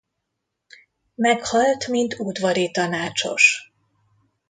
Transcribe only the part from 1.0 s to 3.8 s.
Meghalt mint udvari tanácsos.